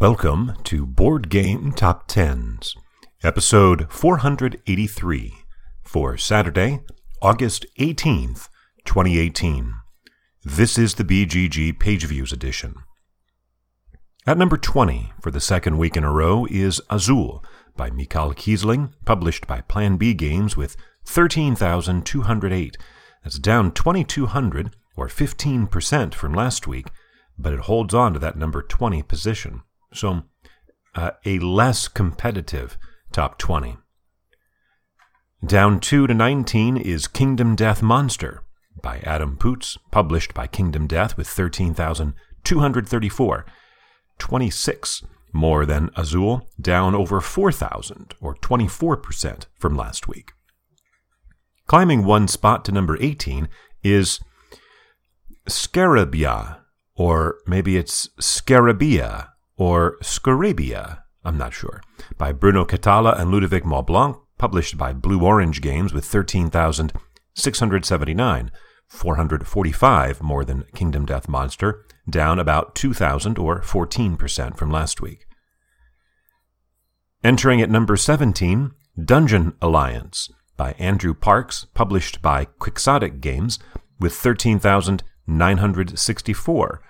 [0.00, 2.76] Welcome to Board Game Top Tens,
[3.24, 5.34] episode 483
[5.82, 6.84] for Saturday,
[7.20, 8.48] August 18th,
[8.84, 9.74] 2018.
[10.44, 12.76] This is the BGG Page Views edition.
[14.24, 17.44] At number 20 for the second week in a row is Azul
[17.76, 20.76] by Michael Kiesling, published by Plan B Games with
[21.06, 22.76] 13,208.
[23.24, 26.86] That's down 2,200 or 15% from last week,
[27.36, 29.62] but it holds on to that number 20 position.
[29.92, 30.22] So,
[30.94, 32.76] uh, a less competitive
[33.12, 33.76] top 20.
[35.44, 38.42] Down 2 to 19 is Kingdom Death Monster
[38.82, 43.46] by Adam Poots, published by Kingdom Death with 13,234.
[44.18, 50.32] 26 more than Azul, down over 4,000 or 24% from last week.
[51.66, 53.48] Climbing one spot to number 18
[53.82, 54.20] is
[55.48, 56.58] Scarabya,
[56.96, 61.82] or maybe it's Scarabya or Scarabya, I'm not sure,
[62.16, 68.50] by Bruno Cathala and Ludovic Maublanc, published by Blue Orange Games with 13,679,
[68.86, 75.26] 445 more than Kingdom Death Monster, down about 2,000 or 14% from last week.
[77.24, 78.70] Entering at number 17,
[79.04, 83.58] Dungeon Alliance by Andrew Parks, published by Quixotic Games,
[83.98, 86.82] with 13,964,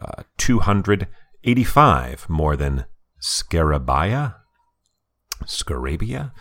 [0.00, 1.08] uh, 200
[1.44, 2.86] 85 more than
[3.20, 4.36] Scarabya,
[5.44, 6.32] Scarabya,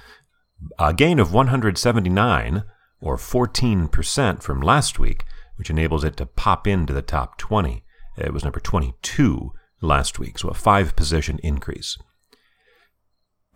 [0.78, 2.64] a gain of 179
[3.02, 5.24] or 14% from last week,
[5.56, 7.84] which enables it to pop into the top 20.
[8.18, 11.98] It was number 22 last week, so a five position increase.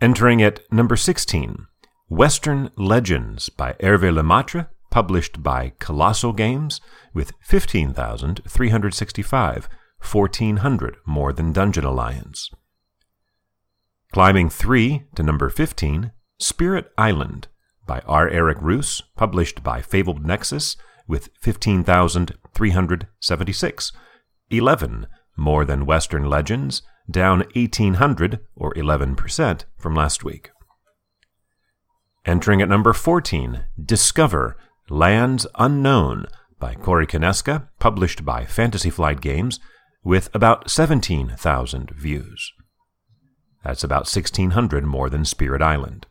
[0.00, 1.66] Entering at number 16,
[2.08, 6.80] Western Legends by Hervé Lemaitre, published by Kolossal Games,
[7.14, 9.68] with 15,365
[10.00, 12.50] 1400 more than Dungeon Alliance.
[14.12, 17.48] Climbing 3 to number 15, Spirit Island
[17.86, 18.28] by R.
[18.28, 23.92] Eric Reuss, published by Fabled Nexus, with 15,376.
[24.50, 25.06] 11
[25.36, 30.50] more than Western Legends, down 1,800 or 11% from last week.
[32.24, 34.56] Entering at number 14, Discover
[34.88, 36.26] Lands Unknown
[36.58, 39.60] by Corey Konieczka, published by Fantasy Flight Games,
[40.06, 42.52] with about 17,000 views.
[43.64, 46.06] That's about 1,600 more than Spirit Island.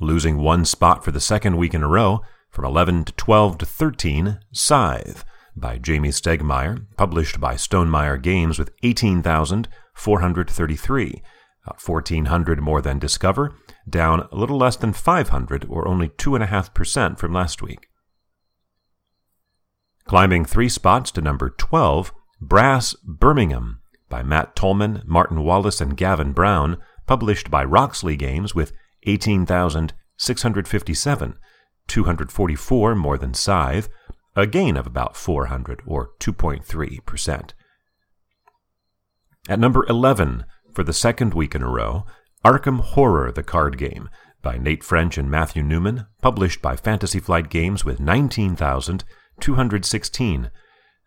[0.00, 3.66] Losing one spot for the second week in a row, from 11 to 12 to
[3.66, 11.22] 13, Scythe by Jamey Stegmaier, published by Stonemaier Games with 18,433,
[11.64, 13.54] 1,400 more than Discover,
[13.86, 17.88] down a little less than 500 or only 2.5% from last week.
[20.06, 26.32] Climbing three spots to number 12, Brass Birmingham by Matt Tolman, Martin Wallace, and Gavin
[26.32, 28.72] Brown, published by Roxley Games with
[29.04, 31.34] 18,657,
[31.86, 33.88] 244 more than Scythe,
[34.34, 37.50] a gain of about 400 or 2.3%.
[39.48, 40.44] At number 11,
[40.74, 42.04] for the second week in a row,
[42.44, 44.10] Arkham Horror the Card Game
[44.42, 50.50] by Nate French and Matthew Newman, published by Fantasy Flight Games with 19,216,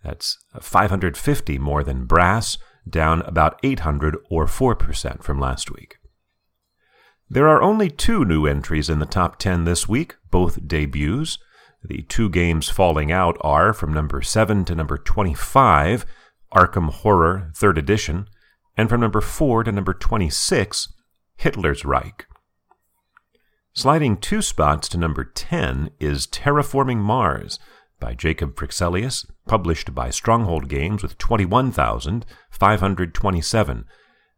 [0.06, 5.98] that's 550 more than brass, down about 800 or 4% from last week.
[7.28, 11.40] There are only two new entries in the top 10 this week, both debuts.
[11.84, 16.06] The two games falling out are from number 7 to number 25,
[16.54, 18.28] Arkham Horror 3rd Edition,
[18.78, 20.94] and from number 4 to number 26,
[21.36, 22.28] Hitler's Reich.
[23.74, 27.58] Sliding two spots to number 10 is Terraforming Mars,
[28.00, 33.85] by Jacob Fryxelius, published by Stronghold Games with 21,527.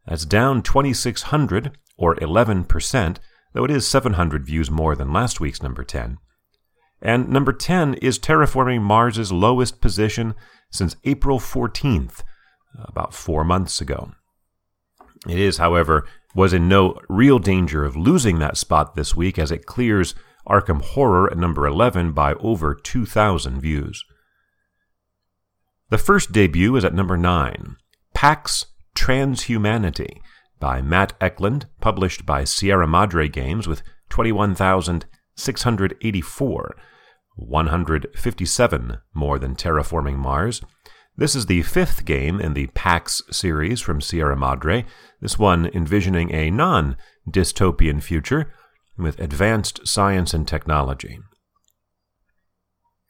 [0.06, 3.16] That's down 2,600 or 11%,
[3.52, 6.18] though it is 700 views more than last week's number 10.
[7.00, 10.34] And number 10 is terraforming Mars's lowest position
[10.70, 12.22] since April 14th,
[12.74, 14.12] about four months ago.
[15.28, 19.50] It is, however, was in no real danger of losing that spot this week as
[19.50, 20.14] it clears
[20.46, 24.04] Arkham Horror at number 11 by over 2,000 views.
[25.90, 27.76] The first debut is at number 9,
[28.12, 30.20] Pax Transhumanity
[30.60, 33.80] by Matt Eklund, published by Sierra Madre Games with
[34.10, 36.76] 21,684,
[37.36, 40.60] 157 more than Terraforming Mars.
[41.16, 44.84] This is the fifth game in the PAX series from Sierra Madre,
[45.22, 48.52] this one envisioning a non dystopian future
[48.98, 51.18] with advanced science and technology.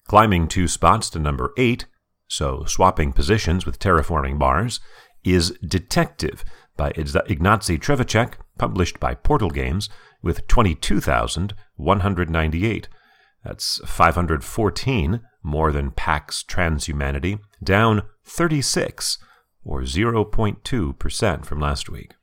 [0.06, 1.84] Climbing two spots to number 8,
[2.28, 4.80] so swapping positions with terraforming Mars,
[5.24, 6.44] is Detective
[6.76, 9.88] by Ignacy Trzewiczek, published by Portal Games,
[10.22, 12.88] with 22,198.
[13.44, 19.18] That's 514 more than PAX Transhumanity, down 36,
[19.64, 22.14] or 0.2% from last week.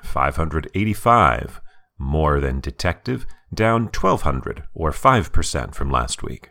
[0.02, 1.62] 585,
[1.98, 6.50] more than Detective, down 1,200 or 5% from last week.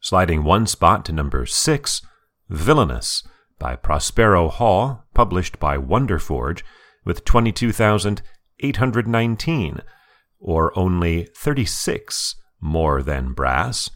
[0.00, 2.02] Sliding one spot to number 6,
[2.50, 3.26] Villainous
[3.58, 6.62] by Prospero Hall, published by Wonderforge,
[7.04, 9.80] with 22,819,
[10.38, 13.90] or only 36 more than Brass,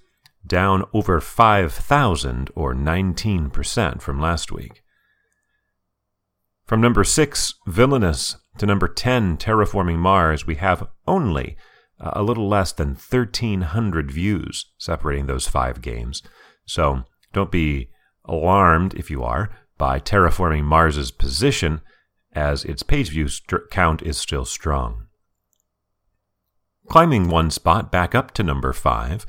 [0.49, 4.83] down over 5,000 or 19% from last week.
[6.67, 11.57] From number 6, Villainous, to number 10, Terraforming Mars, we have only
[12.01, 16.23] uh, a little less than 1,300 views separating those five games.
[16.67, 17.89] So don't be
[18.25, 21.81] alarmed, if you are, by Terraforming Mars's position,
[22.33, 25.07] as its page view st- count is still strong.
[26.89, 29.27] Climbing one spot back up to number 5,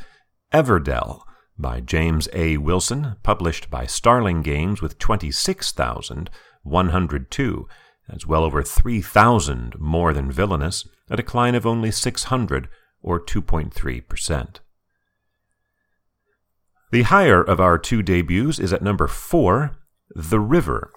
[0.53, 1.23] Everdell
[1.57, 2.57] by James A.
[2.57, 7.67] Wilson, published by Starling Games with 26,102.
[8.07, 12.69] That's well over 3,000 more than Villainous, a decline of only 600
[13.01, 14.59] or 2.3%.
[16.91, 19.77] The higher of our two debuts is at number 4,
[20.15, 20.91] The River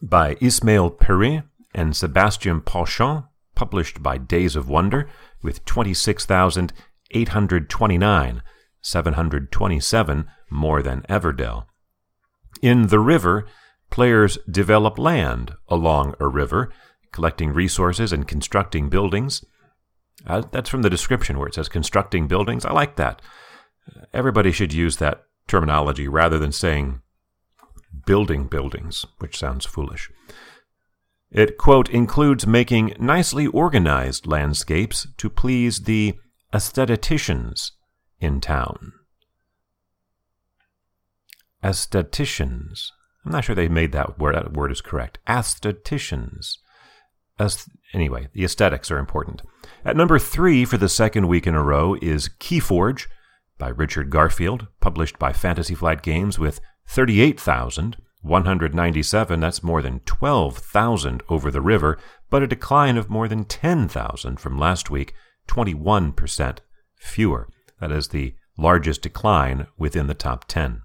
[0.00, 1.44] by Ismail Perret
[1.74, 5.08] and Sebastian Pauchon, published by Days of Wonder
[5.42, 5.64] with
[7.10, 8.42] 26,829,
[8.80, 11.66] 727 more than Everdell.
[12.62, 13.46] In The River,
[13.90, 16.72] players develop land along a river,
[17.12, 19.44] collecting resources and constructing buildings.
[20.26, 22.64] Uh, that's from the description where it says constructing buildings.
[22.64, 23.22] I like that.
[24.12, 27.00] Everybody should use that terminology rather than saying
[28.04, 30.10] building buildings, which sounds foolish.
[31.30, 36.14] It, quote, includes making nicely organized landscapes to please the
[36.56, 37.72] aestheticians
[38.18, 38.94] in town.
[41.62, 42.92] Aestheticians.
[43.24, 44.34] I'm not sure they made that word.
[44.36, 45.18] That word is correct.
[45.28, 46.56] Aestheticians.
[47.38, 49.42] Aest- anyway, the aesthetics are important.
[49.84, 53.06] At number three for the second week in a row is Keyforge
[53.58, 59.40] by Richard Garfield, published by Fantasy Flight Games with 38,197.
[59.40, 61.98] That's more than 12,000 over the river,
[62.30, 65.12] but a decline of more than 10,000 from last week,
[65.46, 66.58] 21%
[66.96, 67.48] fewer.
[67.80, 70.80] That is the largest decline within the top 10.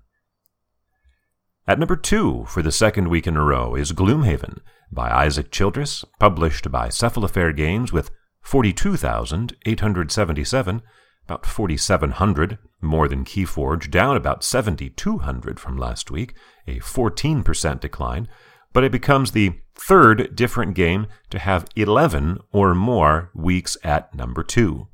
[1.68, 4.60] At number two for the second week in a row is Gloomhaven
[4.92, 8.12] by Isaac Childress, published by Cephalofair Games with
[8.42, 10.82] 42,877,
[11.26, 16.34] about 4,700 more than Keyforge, down about 7,200 from last week,
[16.68, 18.28] a 14% decline,
[18.74, 24.44] but it becomes the third different game to have 11 or more weeks at number
[24.44, 24.88] two.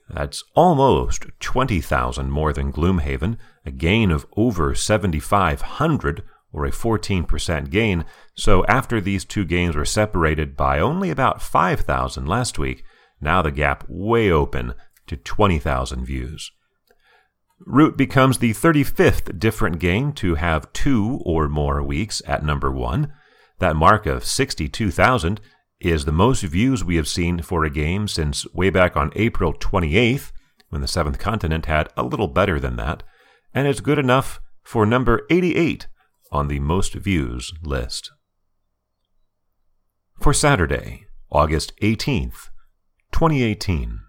[0.09, 3.35] That's almost 20,000 more than Gloomhaven,
[3.66, 6.23] a gain of over 7,500
[6.57, 8.04] or a 14% gain.
[8.35, 12.83] So after these two games were separated by only about 5,000 last week,
[13.21, 14.73] now the gap way open
[15.06, 16.52] to 20,000 views.
[17.59, 23.14] Root becomes the 35th different game to have two or more weeks at number one.
[23.59, 25.40] That mark of 62,000
[25.80, 29.54] is the most views we have seen for a game since way back on April
[29.54, 30.31] 28th,
[30.69, 33.04] when the Seventh Continent had a little better than that,
[33.54, 35.87] and it's good enough for number 88
[36.31, 38.12] on the most views list.
[40.19, 42.50] For Saturday, August 18th,
[43.12, 44.00] 2018.